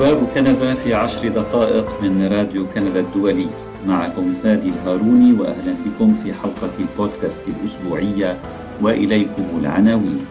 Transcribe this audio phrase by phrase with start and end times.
[0.00, 3.46] أخبار كندا في عشر دقائق من راديو كندا الدولي.
[3.86, 8.40] معكم فادي الهاروني وأهلا بكم في حلقة البودكاست الأسبوعية
[8.82, 10.26] وإليكم العناوين.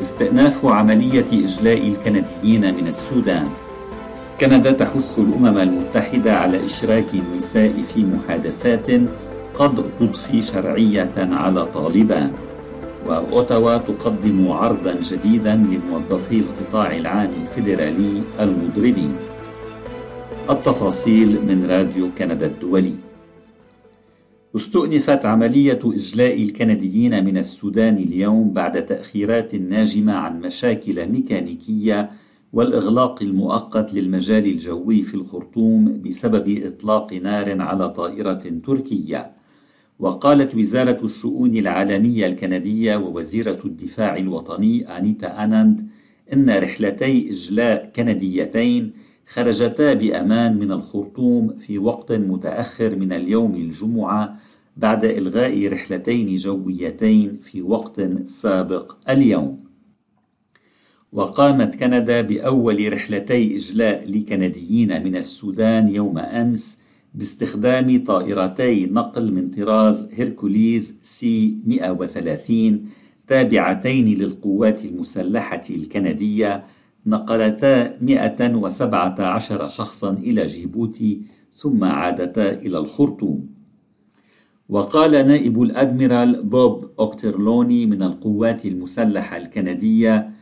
[0.00, 3.48] استئناف عملية إجلاء الكنديين من السودان.
[4.40, 8.90] كندا تحث الأمم المتحدة على إشراك النساء في محادثات
[9.54, 12.32] قد تضفي شرعية على طالبان.
[13.06, 19.16] وأوتاوا تقدم عرضا جديدا لموظفي القطاع العام الفيدرالي المضربين
[20.50, 22.94] التفاصيل من راديو كندا الدولي.
[24.56, 32.10] استؤنفت عملية إجلاء الكنديين من السودان اليوم بعد تأخيرات ناجمة عن مشاكل ميكانيكية
[32.52, 39.41] والإغلاق المؤقت للمجال الجوي في الخرطوم بسبب إطلاق نار على طائرة تركية.
[39.98, 45.88] وقالت وزارة الشؤون العالمية الكندية ووزيرة الدفاع الوطني أنيتا أناند
[46.32, 48.92] إن رحلتي إجلاء كنديتين
[49.26, 54.36] خرجتا بأمان من الخرطوم في وقت متأخر من اليوم الجمعة
[54.76, 59.64] بعد إلغاء رحلتين جويتين في وقت سابق اليوم.
[61.12, 66.78] وقامت كندا بأول رحلتي إجلاء لكنديين من السودان يوم أمس
[67.14, 72.84] باستخدام طائرتي نقل من طراز هيركوليز سي 130
[73.26, 76.64] تابعتين للقوات المسلحة الكندية
[77.06, 81.22] نقلتا 117 شخصا إلى جيبوتي
[81.56, 83.46] ثم عادتا إلى الخرطوم.
[84.68, 90.32] وقال نائب الأدميرال بوب أوكترلوني من القوات المسلحة الكندية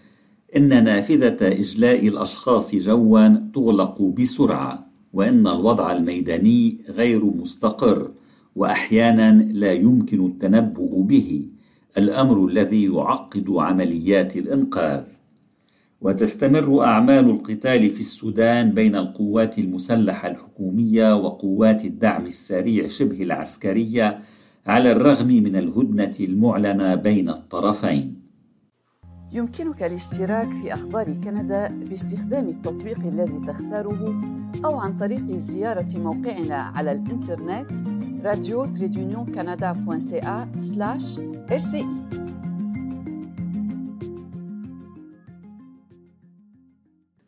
[0.56, 4.89] إن نافذة إجلاء الأشخاص جوا تغلق بسرعة.
[5.12, 8.10] وإن الوضع الميداني غير مستقر
[8.56, 11.46] وأحيانا لا يمكن التنبؤ به
[11.98, 15.04] الأمر الذي يعقد عمليات الإنقاذ.
[16.00, 24.18] وتستمر أعمال القتال في السودان بين القوات المسلحة الحكومية وقوات الدعم السريع شبه العسكرية
[24.66, 28.19] على الرغم من الهدنة المعلنة بين الطرفين.
[29.32, 34.20] يمكنك الاشتراك في أخبار كندا باستخدام التطبيق الذي تختاره
[34.64, 37.70] أو عن طريق زيارة موقعنا على الإنترنت
[38.24, 38.66] راديو
[39.24, 40.46] كندا.ca
[41.50, 41.84] rci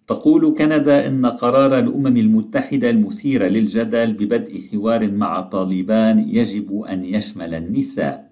[0.06, 7.54] تقول كندا إن قرار الأمم المتحدة المثير للجدل ببدء حوار مع طالبان يجب أن يشمل
[7.54, 8.31] النساء.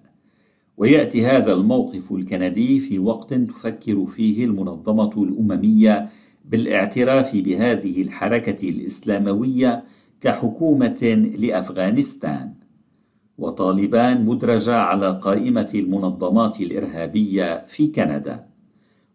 [0.81, 6.09] ويأتي هذا الموقف الكندي في وقت تفكر فيه المنظمة الأممية
[6.45, 9.83] بالاعتراف بهذه الحركة الإسلاموية
[10.21, 12.53] كحكومة لأفغانستان.
[13.37, 18.45] وطالبان مدرجة على قائمة المنظمات الإرهابية في كندا.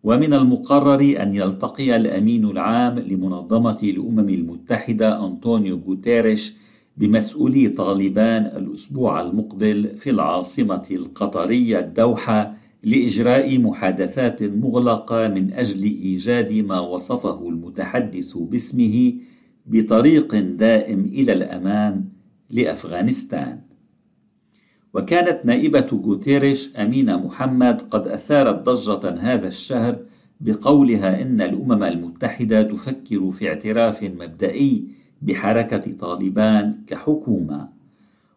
[0.03, 6.55] ومن المقرر أن يلتقي الأمين العام لمنظمة الأمم المتحدة أنطونيو غوتيريش
[6.97, 16.81] بمسؤولي طالبان الأسبوع المقبل في العاصمة القطرية الدوحة لإجراء محادثات مغلقة من أجل إيجاد ما
[16.81, 19.15] وصفه المتحدث باسمه
[19.67, 22.09] بطريق دائم إلى الأمام
[22.51, 23.61] لأفغانستان.
[24.95, 29.99] وكانت نائبة غوتيريش أمينة محمد قد أثارت ضجة هذا الشهر
[30.41, 34.85] بقولها إن الأمم المتحدة تفكر في اعتراف مبدئي
[35.23, 37.69] بحركة طالبان كحكومة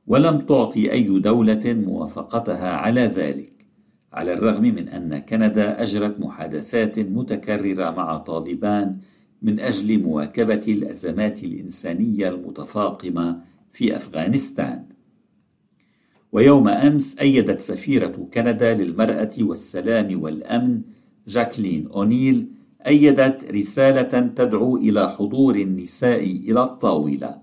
[0.07, 3.51] ولم تعطي أي دولة موافقتها على ذلك
[4.13, 8.97] على الرغم من أن كندا أجرت محادثات متكررة مع طالبان
[9.41, 13.41] من أجل مواكبة الأزمات الإنسانية المتفاقمة
[13.71, 14.83] في أفغانستان.
[16.31, 20.81] ويوم أمس أيدت سفيرة كندا للمرأة والسلام والأمن
[21.27, 22.47] جاكلين أونيل
[22.87, 27.41] أيدت رسالة تدعو إلى حضور النساء إلى الطاولة.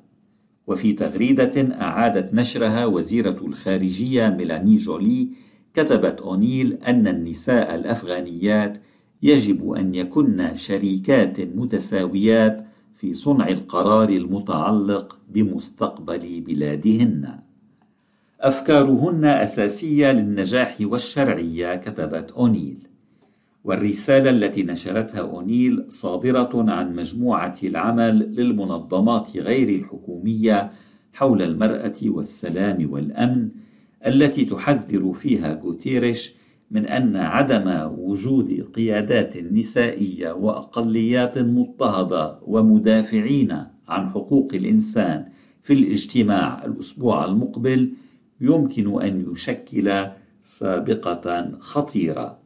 [0.66, 5.28] وفي تغريدة أعادت نشرها وزيرة الخارجية ميلاني جولي
[5.74, 8.78] كتبت أونيل أن النساء الأفغانيات
[9.22, 12.66] يجب أن يكن شريكات متساويات
[12.96, 17.38] في صنع القرار المتعلق بمستقبل بلادهن.
[18.40, 22.78] أفكارهن أساسية للنجاح والشرعية كتبت أونيل.
[23.66, 30.68] والرسالة التي نشرتها أونيل صادرة عن مجموعة العمل للمنظمات غير الحكومية
[31.12, 33.48] حول المرأة والسلام والأمن
[34.06, 36.34] التي تحذر فيها غوتيريش
[36.70, 43.52] من أن عدم وجود قيادات نسائية وأقليات مضطهدة ومدافعين
[43.88, 45.24] عن حقوق الإنسان
[45.62, 47.92] في الاجتماع الأسبوع المقبل
[48.40, 50.06] يمكن أن يشكل
[50.42, 52.45] سابقة خطيرة.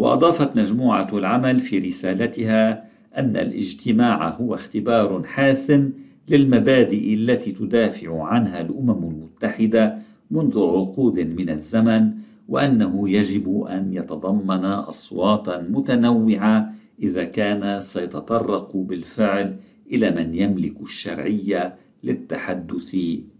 [0.00, 2.84] وأضافت مجموعة العمل في رسالتها
[3.16, 5.90] أن الاجتماع هو اختبار حاسم
[6.28, 9.98] للمبادئ التي تدافع عنها الأمم المتحدة
[10.30, 12.10] منذ عقود من الزمن
[12.48, 16.72] وأنه يجب أن يتضمن أصواتا متنوعة
[17.02, 19.56] إذا كان سيتطرق بالفعل
[19.92, 21.74] إلى من يملك الشرعية
[22.04, 22.96] للتحدث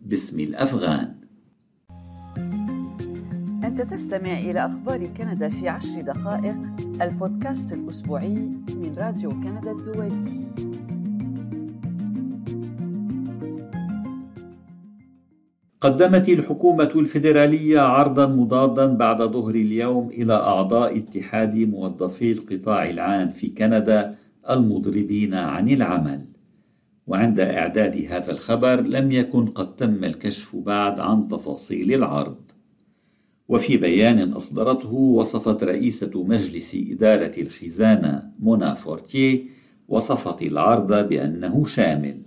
[0.07, 1.20] باسم الأفغان.
[3.71, 6.57] أنت تستمع إلى أخبار كندا في عشر دقائق
[7.03, 8.35] البودكاست الأسبوعي
[8.69, 10.51] من راديو كندا الدولي.
[15.81, 23.49] قدمت الحكومة الفيدرالية عرضا مضادا بعد ظهر اليوم إلى أعضاء اتحاد موظفي القطاع العام في
[23.49, 24.15] كندا
[24.51, 26.27] المضربين عن العمل
[27.07, 32.50] وعند إعداد هذا الخبر لم يكن قد تم الكشف بعد عن تفاصيل العرض
[33.51, 39.43] وفي بيان أصدرته وصفت رئيسة مجلس إدارة الخزانة مونا فورتيه
[39.89, 42.23] وصفت العرض بأنه شامل.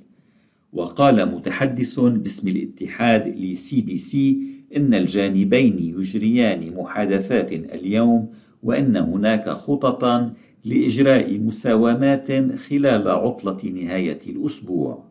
[0.74, 4.38] وقال متحدث باسم الاتحاد لسي بي سي
[4.78, 8.30] إن الجانبين يجريان محادثات اليوم
[8.64, 10.34] وإن هناك خططا
[10.66, 15.04] لإجراء مساومات خلال عطلة نهاية الأسبوع.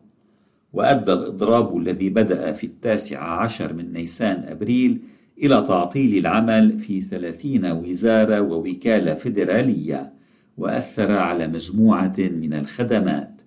[0.73, 5.01] وأدى الإضراب الذي بدأ في التاسع عشر من نيسان أبريل
[5.37, 10.13] إلى تعطيل العمل في ثلاثين وزارة ووكالة فيدرالية
[10.57, 13.41] وأثر على مجموعة من الخدمات.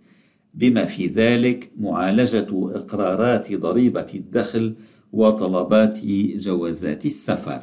[0.55, 4.75] بما في ذلك معالجة إقرارات ضريبة الدخل
[5.13, 5.99] وطلبات
[6.37, 7.63] جوازات السفر.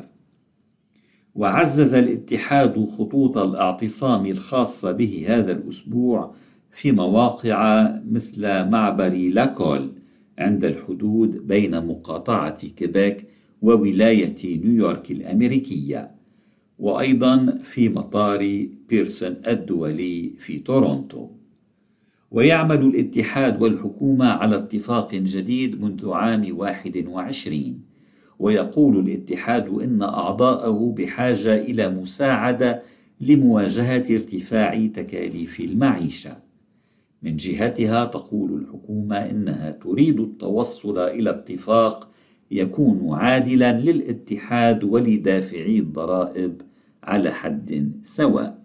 [1.35, 6.33] وعزز الاتحاد خطوط الاعتصام الخاصة به هذا الأسبوع
[6.71, 9.91] في مواقع مثل معبر لاكول
[10.39, 13.27] عند الحدود بين مقاطعة كيبيك
[13.63, 16.12] وولاية نيويورك الأمريكية
[16.80, 21.30] وأيضا في مطار بيرسون الدولي في تورونتو.
[22.31, 27.81] ويعمل الاتحاد والحكومة على اتفاق جديد منذ عام واحد وعشرين.
[28.39, 32.83] ويقول الاتحاد إن أعضاءه بحاجة إلى مساعدة
[33.21, 36.38] لمواجهة ارتفاع تكاليف المعيشة.
[37.21, 42.12] من جهتها تقول الحكومة إنها تريد التوصل إلى اتفاق
[42.51, 46.62] يكون عادلا للاتحاد ولدافعي الضرائب
[47.04, 48.63] على حد سواء.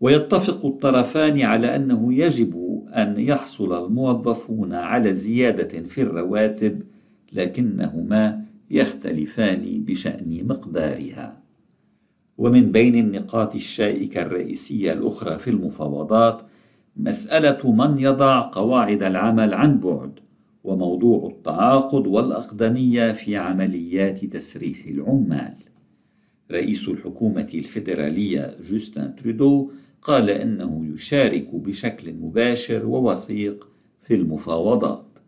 [0.00, 6.82] ويتفق الطرفان على أنه يجب أن يحصل الموظفون على زيادة في الرواتب
[7.32, 11.44] لكنهما يختلفان بشأن مقدارها.
[12.38, 16.42] ومن بين النقاط الشائكة الرئيسية الأخرى في المفاوضات
[16.96, 20.18] مسألة من يضع قواعد العمل عن بعد
[20.64, 25.54] وموضوع التعاقد والأقدمية في عمليات تسريح العمال.
[26.50, 29.70] رئيس الحكومة الفيدرالية جوستن ترودو
[30.02, 33.68] قال إنه يشارك بشكل مباشر ووثيق
[34.00, 35.18] في المفاوضات.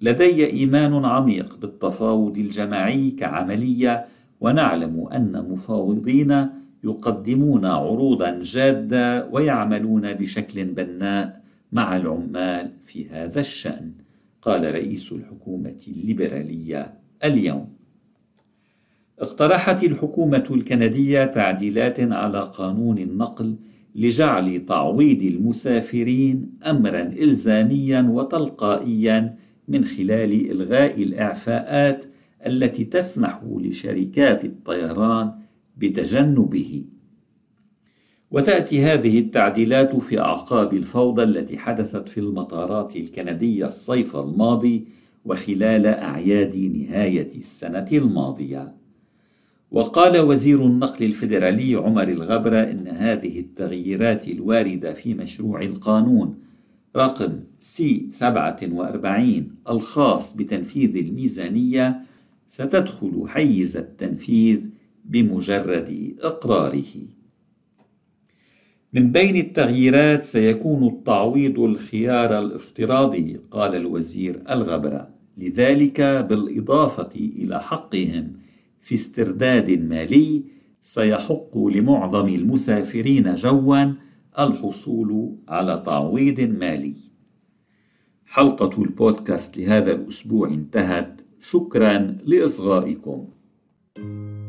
[0.00, 4.06] لدي إيمان عميق بالتفاوض الجماعي كعملية
[4.40, 6.48] ونعلم أن مفاوضين
[6.84, 14.03] يقدمون عروضا جادة ويعملون بشكل بناء مع العمال في هذا الشأن.
[14.44, 17.68] قال رئيس الحكومة الليبرالية اليوم.
[19.18, 23.56] اقترحت الحكومة الكندية تعديلات على قانون النقل
[23.94, 29.36] لجعل تعويض المسافرين امرا الزاميا وتلقائيا
[29.68, 32.04] من خلال إلغاء الإعفاءات
[32.46, 35.32] التي تسمح لشركات الطيران
[35.76, 36.84] بتجنبه.
[38.34, 44.84] وتأتي هذه التعديلات في أعقاب الفوضى التي حدثت في المطارات الكندية الصيف الماضي
[45.24, 48.74] وخلال أعياد نهاية السنة الماضية
[49.70, 56.38] وقال وزير النقل الفيدرالي عمر الغبرة إن هذه التغييرات الواردة في مشروع القانون
[56.96, 62.00] رقم سي 47 الخاص بتنفيذ الميزانية
[62.48, 64.68] ستدخل حيز التنفيذ
[65.04, 66.84] بمجرد إقراره.
[68.94, 75.08] من بين التغييرات سيكون التعويض الخيار الافتراضي قال الوزير الغبرة.
[75.38, 78.32] لذلك بالإضافة إلى حقهم
[78.80, 80.42] في استرداد مالي
[80.82, 83.94] سيحق لمعظم المسافرين جوا
[84.38, 86.94] الحصول على تعويض مالي.
[88.26, 91.20] حلقة البودكاست لهذا الأسبوع انتهت.
[91.40, 93.28] شكرا لإصغائكم.
[93.96, 94.43] thank you